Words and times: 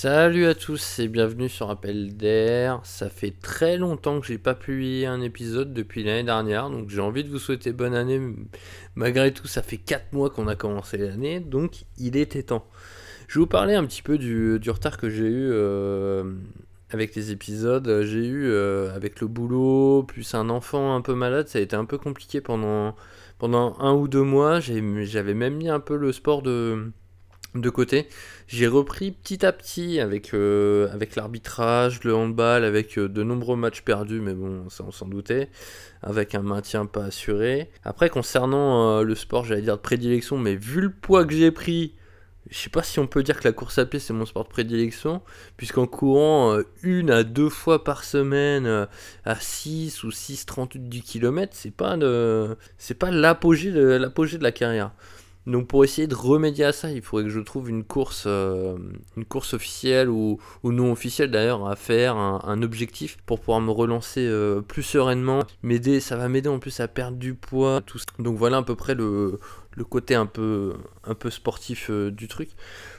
Salut 0.00 0.46
à 0.46 0.54
tous 0.54 1.00
et 1.00 1.08
bienvenue 1.08 1.48
sur 1.48 1.70
Appel 1.70 2.16
d'air. 2.16 2.78
Ça 2.84 3.10
fait 3.10 3.32
très 3.32 3.76
longtemps 3.76 4.20
que 4.20 4.28
j'ai 4.28 4.38
pas 4.38 4.54
publié 4.54 5.06
un 5.06 5.20
épisode 5.20 5.74
depuis 5.74 6.04
l'année 6.04 6.22
dernière, 6.22 6.70
donc 6.70 6.88
j'ai 6.88 7.00
envie 7.00 7.24
de 7.24 7.28
vous 7.28 7.40
souhaiter 7.40 7.72
bonne 7.72 7.96
année. 7.96 8.20
Malgré 8.94 9.34
tout, 9.34 9.48
ça 9.48 9.60
fait 9.60 9.76
4 9.76 10.12
mois 10.12 10.30
qu'on 10.30 10.46
a 10.46 10.54
commencé 10.54 10.98
l'année, 10.98 11.40
donc 11.40 11.84
il 11.96 12.16
était 12.16 12.44
temps. 12.44 12.64
Je 13.26 13.40
vais 13.40 13.40
vous 13.40 13.48
parler 13.48 13.74
un 13.74 13.84
petit 13.86 14.02
peu 14.02 14.18
du, 14.18 14.60
retard 14.70 14.98
que 14.98 15.10
j'ai 15.10 15.26
eu 15.26 15.48
euh, 15.50 16.32
avec 16.90 17.16
les 17.16 17.32
épisodes. 17.32 18.02
J'ai 18.04 18.24
eu 18.24 18.44
euh, 18.52 18.94
avec 18.94 19.20
le 19.20 19.26
boulot, 19.26 20.04
plus 20.04 20.32
un 20.34 20.48
enfant 20.48 20.94
un 20.94 21.00
peu 21.00 21.16
malade, 21.16 21.48
ça 21.48 21.58
a 21.58 21.62
été 21.62 21.74
un 21.74 21.86
peu 21.86 21.98
compliqué 21.98 22.40
pendant, 22.40 22.94
pendant 23.40 23.74
un 23.80 23.94
ou 23.94 24.06
deux 24.06 24.22
mois. 24.22 24.60
J'avais 24.60 25.34
même 25.34 25.56
mis 25.56 25.68
un 25.68 25.80
peu 25.80 25.96
le 25.96 26.12
sport 26.12 26.42
de 26.42 26.92
de 27.54 27.70
côté. 27.70 28.08
J'ai 28.46 28.66
repris 28.66 29.10
petit 29.10 29.44
à 29.44 29.52
petit 29.52 30.00
avec, 30.00 30.34
euh, 30.34 30.88
l'arbitrage, 31.16 32.04
le 32.04 32.14
handball, 32.14 32.64
avec 32.64 32.98
euh, 32.98 33.08
de 33.08 33.22
nombreux 33.22 33.56
matchs 33.56 33.82
perdus, 33.82 34.20
mais 34.20 34.34
bon, 34.34 34.68
ça 34.68 34.84
on 34.86 34.92
s'en 34.92 35.06
doutait, 35.06 35.48
avec 36.02 36.34
un 36.34 36.42
maintien 36.42 36.86
pas 36.86 37.04
assuré. 37.04 37.70
Après, 37.84 38.10
concernant 38.10 38.98
euh, 38.98 39.02
le 39.02 39.14
sport, 39.14 39.44
j'allais 39.44 39.62
dire 39.62 39.76
de 39.76 39.82
prédilection, 39.82 40.38
mais 40.38 40.54
vu 40.54 40.80
le 40.80 40.90
poids 40.90 41.24
que 41.24 41.34
j'ai 41.34 41.50
pris, 41.50 41.94
je 42.50 42.56
sais 42.58 42.70
pas 42.70 42.82
si 42.82 42.98
on 42.98 43.06
peut 43.06 43.22
dire 43.22 43.38
que 43.38 43.46
la 43.46 43.52
course 43.52 43.78
à 43.78 43.84
pied 43.84 44.00
c'est 44.00 44.14
mon 44.14 44.24
sport 44.24 44.44
de 44.44 44.48
prédilection, 44.48 45.20
puisqu'en 45.58 45.86
courant 45.86 46.58
une 46.82 47.10
à 47.10 47.22
deux 47.22 47.50
fois 47.50 47.84
par 47.84 48.04
semaine 48.04 48.86
à 49.26 49.36
6 49.38 50.04
ou 50.04 50.08
6,38 50.08 50.88
du 50.88 51.02
kilomètre, 51.02 51.54
c'est 51.54 51.70
pas, 51.70 51.96
l'apogée 53.10 53.70
de 53.72 54.42
la 54.42 54.52
carrière. 54.52 54.92
Donc 55.48 55.66
pour 55.66 55.82
essayer 55.82 56.06
de 56.06 56.14
remédier 56.14 56.66
à 56.66 56.72
ça, 56.72 56.90
il 56.92 57.00
faudrait 57.00 57.24
que 57.24 57.30
je 57.30 57.40
trouve 57.40 57.70
une 57.70 57.82
course, 57.82 58.24
euh, 58.26 58.76
une 59.16 59.24
course 59.24 59.54
officielle 59.54 60.10
ou, 60.10 60.38
non 60.62 60.92
officielle 60.92 61.30
d'ailleurs 61.30 61.66
à 61.66 61.74
faire, 61.74 62.16
un, 62.16 62.62
objectif 62.62 63.16
pour 63.24 63.40
pouvoir 63.40 63.62
me 63.62 63.70
relancer 63.70 64.26
euh, 64.26 64.60
plus 64.60 64.82
sereinement. 64.82 65.44
M'aider, 65.62 66.00
ça 66.00 66.16
va 66.16 66.28
m'aider 66.28 66.50
en 66.50 66.58
plus 66.58 66.80
à 66.80 66.88
perdre 66.88 67.16
du 67.16 67.34
poids, 67.34 67.80
tout 67.80 67.98
ça. 67.98 68.04
Donc 68.18 68.36
voilà 68.36 68.58
à 68.58 68.62
peu 68.62 68.74
près 68.74 68.94
le, 68.94 69.40
le 69.78 69.84
côté 69.84 70.14
un 70.14 70.26
peu, 70.26 70.74
un 71.04 71.14
peu 71.14 71.30
sportif 71.30 71.88
euh, 71.88 72.10
du 72.10 72.28
truc. 72.28 72.50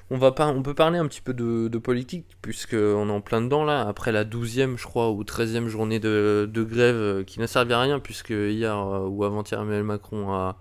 On, 0.10 0.18
va 0.18 0.32
pas, 0.32 0.48
on 0.48 0.64
peut 0.64 0.74
parler 0.74 0.98
un 0.98 1.08
petit 1.08 1.22
peu 1.22 1.34
de, 1.34 1.68
de 1.68 1.78
politique, 1.78 2.26
puisqu'on 2.42 3.10
est 3.10 3.12
en 3.12 3.22
plein 3.22 3.42
dedans 3.42 3.64
là, 3.64 3.88
après 3.88 4.12
la 4.12 4.26
12e, 4.26 4.78
je 4.78 4.86
crois, 4.86 5.12
ou 5.12 5.24
13e 5.24 5.68
journée 5.68 6.00
de, 6.00 6.50
grève 6.56 6.96
euh, 6.96 7.24
qui 7.24 7.40
n'a 7.40 7.48
servi 7.48 7.74
à 7.74 7.82
rien, 7.82 8.00
puisque 8.00 8.30
hier 8.32 8.76
euh, 8.76 9.08
ou 9.08 9.24
avant-hier, 9.26 9.62
Emmanuel 9.62 9.84
Macron 9.84 10.32
a, 10.32 10.58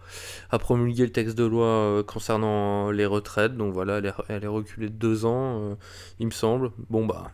a, 0.50 0.58
promulgué 0.58 1.04
le 1.04 1.12
texte 1.12 1.38
de 1.38 1.44
loi 1.44 2.02
concernant 2.06 2.90
les 2.90 3.06
retraites. 3.06 3.56
Donc 3.56 3.72
voilà, 3.72 3.98
elle 3.98 4.06
est, 4.06 4.14
elle 4.28 4.44
est 4.44 4.48
reculée 4.48 4.88
de 4.88 4.94
deux 4.94 5.24
ans, 5.24 5.76
il 6.18 6.26
me 6.26 6.32
semble. 6.32 6.72
Bon 6.90 7.06
bah, 7.06 7.30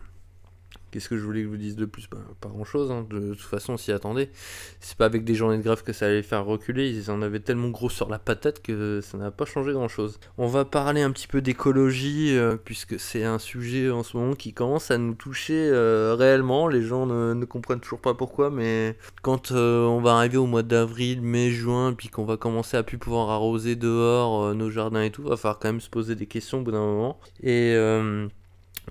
Qu'est-ce 0.95 1.09
que 1.09 1.17
je 1.17 1.25
voulais 1.25 1.41
que 1.41 1.47
je 1.47 1.51
vous 1.51 1.57
dise 1.57 1.75
de 1.75 1.87
plus? 1.87 2.09
Bah, 2.09 2.19
Pas 2.41 2.49
grand-chose, 2.49 2.93
hein. 2.93 3.05
de, 3.11 3.35
toute 3.35 3.41
façon 3.41 3.73
on 3.73 3.77
s'y 3.77 3.91
attendait. 3.91 4.31
C'est 4.79 4.97
pas 4.97 5.07
avec 5.07 5.25
des 5.25 5.35
journées 5.35 5.57
de 5.59 5.63
grève 5.63 5.83
que 5.83 5.93
ça 5.93 6.07
allait 6.07 6.23
faire 6.23 6.45
reculer, 6.45 6.89
ils 6.89 7.11
en 7.11 7.21
avaient 7.21 7.41
tellement 7.41 7.71
gros 7.71 7.91
sur 7.91 8.09
la 8.09 8.21
patate 8.21 8.63
que 8.63 9.01
ça 9.01 9.19
n'a 9.19 9.33
pas 9.33 9.45
changé 9.45 9.73
grand-chose. 9.73 10.21
On 10.39 10.47
va 10.47 10.65
parler 10.65 11.03
un 11.03 11.11
petit 11.11 11.27
peu 11.27 11.41
d'écologie, 11.41 12.39
euh, 12.39 12.55
puisque 12.65 13.01
c'est 13.01 13.25
un 13.25 13.41
sujet 13.41 13.91
en 13.91 14.05
ce 14.05 14.17
moment 14.17 14.35
qui 14.35 14.53
commence 14.53 14.93
à 14.93 14.99
nous 14.99 15.15
toucher 15.15 15.69
euh, 15.69 16.15
réellement. 16.17 16.69
Les 16.69 16.83
gens 16.83 17.07
ne, 17.07 17.45
comprennent 17.45 17.81
toujours 17.81 18.01
pas 18.01 18.15
pourquoi, 18.15 18.51
mais 18.51 18.97
quand 19.23 19.51
euh, 19.51 19.85
on 19.87 20.01
va 20.01 20.15
arriver 20.15 20.37
au 20.37 20.47
mois 20.47 20.63
d'avril, 20.63 21.23
mai, 21.23 21.51
juin, 21.51 21.93
puis 21.93 22.09
qu'on 22.09 22.25
va 22.25 22.37
commencer 22.37 22.77
à 22.77 22.85
plus 22.85 22.99
pouvoir 22.99 23.31
arroser 23.31 23.75
dehors 23.75 24.55
nos 24.55 24.71
jardins 24.71 25.03
et 25.03 25.11
tout, 25.11 25.25
va 25.25 25.37
falloir 25.37 25.59
quand 25.59 25.71
même 25.71 25.81
se 25.81 25.91
poser 25.91 26.15
des 26.15 26.27
questions 26.27 26.61
au 26.61 26.63
bout 26.63 26.71
d'un 26.71 26.79
moment. 26.79 27.19
Et 27.43 27.75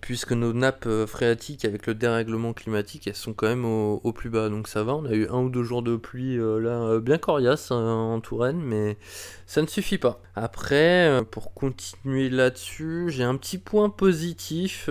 puisque 0.02 0.32
nos 0.32 0.54
nappes 0.54 0.86
euh, 0.88 1.08
phréatiques 1.08 1.66
avec 1.66 1.88
le 1.88 1.94
dérèglement 1.94 2.54
climatique 2.54 3.08
elles 3.08 3.16
sont 3.16 3.34
quand 3.34 3.48
même 3.48 3.66
au, 3.66 4.14
plus 4.14 4.30
bas. 4.30 4.50
Donc 4.50 4.68
ça 4.68 4.84
va 4.84 4.96
on 4.96 5.06
a 5.06 5.14
eu 5.14 5.28
un 5.30 5.40
ou 5.40 5.50
deux 5.50 5.64
jours 5.64 5.82
de 5.82 5.96
pluie 5.96 6.38
euh, 6.38 6.60
là 6.60 6.82
euh, 6.82 7.00
bien 7.00 7.18
coriace 7.18 7.72
hein, 7.72 7.76
en 7.76 8.20
Touraine 8.20 8.62
mais 8.62 8.98
ça 9.46 9.62
ne 9.62 9.68
suffit 9.68 9.98
pas. 9.98 10.22
Après 10.36 11.22
pour 11.32 11.54
continuer 11.54 12.30
là-dessus 12.30 13.06
j'ai 13.10 13.24
un 13.24 13.36
petit 13.36 13.58
point 13.58 13.90
positif 13.90 14.90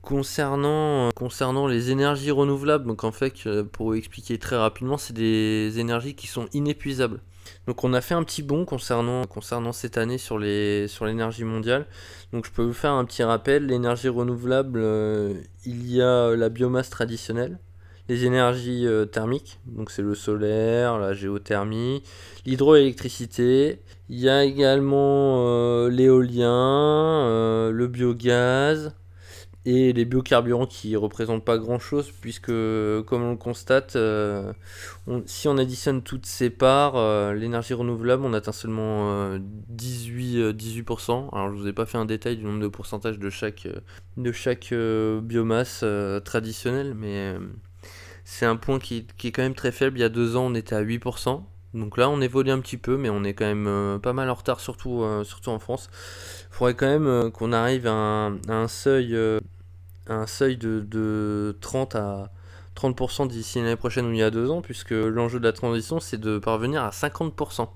Concernant, 0.00 1.10
concernant 1.14 1.66
les 1.66 1.90
énergies 1.90 2.30
renouvelables, 2.30 2.86
donc 2.86 3.04
en 3.04 3.12
fait, 3.12 3.34
pour 3.72 3.94
expliquer 3.94 4.38
très 4.38 4.56
rapidement, 4.56 4.96
c'est 4.96 5.12
des 5.12 5.78
énergies 5.80 6.14
qui 6.14 6.28
sont 6.28 6.46
inépuisables. 6.54 7.20
Donc 7.68 7.84
on 7.84 7.92
a 7.92 8.00
fait 8.00 8.14
un 8.14 8.24
petit 8.24 8.42
bond 8.42 8.64
concernant, 8.64 9.26
concernant 9.26 9.72
cette 9.72 9.98
année 9.98 10.16
sur 10.16 10.38
l'énergie 10.38 11.44
mondiale. 11.44 11.84
Donc 12.32 12.46
je 12.46 12.50
peux 12.50 12.62
vous 12.62 12.72
faire 12.72 12.92
un 12.92 13.04
petit 13.04 13.22
rappel, 13.22 13.66
l'énergie 13.66 14.08
renouvelable, 14.08 14.80
euh, 14.82 15.34
il 15.66 15.86
y 15.86 16.00
a 16.00 16.34
la 16.34 16.48
biomasse 16.48 16.88
traditionnelle, 16.88 17.58
les 18.08 18.24
énergies 18.24 18.86
euh, 18.86 19.04
thermiques, 19.04 19.60
donc 19.66 19.90
c'est 19.90 20.00
le 20.00 20.14
solaire, 20.14 20.96
la 20.96 21.12
géothermie, 21.12 22.02
l'hydroélectricité, 22.46 23.82
il 24.08 24.18
y 24.18 24.30
a 24.30 24.44
également 24.44 25.44
euh, 25.46 25.90
l'éolien, 25.90 27.68
le 27.70 27.86
biogaz, 27.86 28.94
et 29.64 29.92
les 29.92 30.04
biocarburants 30.04 30.66
qui 30.66 30.94
représentent 30.96 31.44
pas 31.44 31.58
grand 31.58 31.78
chose 31.78 32.12
puisque 32.20 32.46
comme 32.46 33.22
on 33.22 33.32
le 33.32 33.36
constate 33.36 33.96
euh, 33.96 34.52
si 35.26 35.48
on 35.48 35.58
additionne 35.58 36.02
toutes 36.02 36.26
ces 36.26 36.48
parts 36.48 36.96
euh, 36.96 37.34
l'énergie 37.34 37.74
renouvelable 37.74 38.24
on 38.24 38.32
atteint 38.34 38.52
seulement 38.52 39.36
18 39.38 40.38
euh, 40.38 40.52
18% 40.52 41.28
alors 41.32 41.50
je 41.50 41.56
vous 41.56 41.66
ai 41.66 41.72
pas 41.72 41.86
fait 41.86 41.98
un 41.98 42.04
détail 42.04 42.36
du 42.36 42.44
nombre 42.44 42.60
de 42.60 42.68
pourcentage 42.68 43.18
de 43.18 43.30
chaque 43.30 43.66
de 44.16 44.32
chaque 44.32 44.72
biomasse 45.22 45.84
traditionnelle 46.24 46.94
mais 46.94 47.34
c'est 48.24 48.46
un 48.46 48.56
point 48.56 48.78
qui, 48.78 49.06
qui, 49.16 49.28
est 49.28 49.32
quand 49.32 49.40
même 49.40 49.54
très 49.54 49.72
faible. 49.72 49.96
Il 49.96 50.02
y 50.02 50.04
a 50.04 50.10
deux 50.10 50.36
ans 50.36 50.46
on 50.46 50.54
était 50.54 50.74
à 50.74 50.82
8% 50.82 51.42
donc 51.74 51.96
là, 51.98 52.08
on 52.08 52.20
évolue 52.20 52.50
un 52.50 52.60
petit 52.60 52.76
peu, 52.76 52.96
mais 52.96 53.10
on 53.10 53.24
est 53.24 53.34
quand 53.34 53.44
même 53.44 54.00
pas 54.00 54.12
mal 54.12 54.30
en 54.30 54.34
retard, 54.34 54.60
surtout, 54.60 55.04
surtout 55.24 55.50
en 55.50 55.58
France. 55.58 55.90
Il 56.50 56.54
faudrait 56.54 56.74
quand 56.74 56.86
même 56.86 57.30
qu'on 57.30 57.52
arrive 57.52 57.86
à 57.86 58.30
un 58.48 58.68
seuil 58.68 59.14
de, 60.56 61.56
30 61.60 61.94
à 61.94 62.30
30% 62.76 63.28
d'ici 63.28 63.58
l'année 63.60 63.76
prochaine 63.76 64.06
ou 64.06 64.12
il 64.12 64.18
y 64.18 64.22
a 64.22 64.30
deux 64.30 64.50
ans, 64.50 64.62
puisque 64.62 64.92
l'enjeu 64.92 65.38
de 65.38 65.44
la 65.44 65.52
transition, 65.52 66.00
c'est 66.00 66.18
de 66.18 66.38
parvenir 66.38 66.82
à 66.82 66.90
50%. 66.90 67.68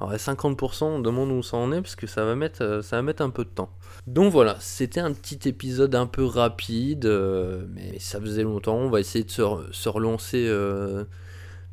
Alors 0.00 0.12
à 0.12 0.16
50%, 0.16 0.84
on 0.84 0.98
demande 0.98 1.30
où 1.30 1.42
ça 1.42 1.58
en 1.58 1.72
est, 1.72 1.82
parce 1.82 1.94
ça 2.06 2.24
va 2.24 2.34
mettre, 2.34 2.62
euh, 2.62 2.82
un 2.92 3.30
peu 3.30 3.44
de 3.44 3.50
temps. 3.50 3.70
Donc 4.06 4.32
voilà, 4.32 4.56
c'était 4.58 5.00
un 5.00 5.12
petit 5.12 5.46
épisode 5.48 5.94
un 5.94 6.06
peu 6.06 6.24
rapide, 6.24 7.04
euh, 7.04 7.66
mais 7.74 7.98
ça 7.98 8.18
faisait 8.18 8.42
longtemps. 8.42 8.76
On 8.76 8.88
va 8.88 9.00
essayer 9.00 9.24
de 9.24 9.30
se, 9.30 9.88
relancer 9.88 10.46
euh, 10.48 11.04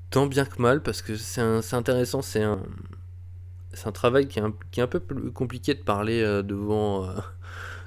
tant 0.09 0.27
bien 0.27 0.45
que 0.45 0.61
mal, 0.61 0.81
parce 0.81 1.01
que 1.01 1.15
c'est 1.15 1.73
intéressant, 1.73 2.21
c'est 2.21 2.43
un, 2.43 2.59
un 3.85 3.91
travail 3.91 4.27
qui 4.27 4.39
est 4.39 4.41
un, 4.41 4.53
qui 4.71 4.79
est 4.79 4.83
un 4.83 4.87
peu 4.87 4.99
plus 4.99 5.31
compliqué 5.31 5.73
de 5.73 5.81
parler 5.81 6.21
devant 6.43 7.07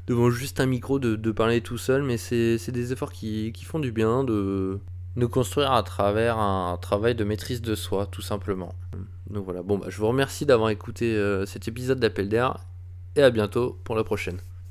devant 0.06 0.30
juste 0.30 0.60
un 0.60 0.66
micro 0.66 0.98
de, 0.98 1.30
parler 1.30 1.60
tout 1.60 1.78
seul, 1.78 2.02
mais 2.02 2.16
c'est 2.16 2.70
des 2.70 2.92
efforts 2.92 3.12
qui, 3.12 3.52
font 3.64 3.78
du 3.78 3.92
bien 3.92 4.24
de, 4.24 4.80
de 5.16 5.26
construire 5.26 5.72
à 5.72 5.82
travers 5.82 6.38
un 6.38 6.76
travail 6.78 7.14
de 7.14 7.24
maîtrise 7.24 7.62
de 7.62 7.74
soi, 7.74 8.06
tout 8.06 8.22
simplement. 8.22 8.74
Donc 9.30 9.44
voilà, 9.44 9.62
bon, 9.62 9.78
bah, 9.78 9.86
je 9.88 9.96
vous 9.98 10.08
remercie 10.08 10.46
d'avoir 10.46 10.70
écouté 10.70 11.14
euh, 11.14 11.46
cet 11.46 11.68
épisode 11.68 12.00
d'Appel 12.00 12.28
d'air 12.28 12.58
et 13.14 13.22
à 13.22 13.30
bientôt 13.30 13.78
pour 13.84 13.94
la 13.94 14.02
prochaine. 14.02 14.40